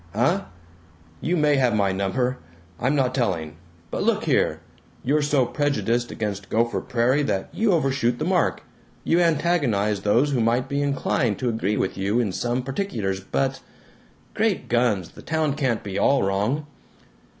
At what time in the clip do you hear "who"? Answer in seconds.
10.31-10.41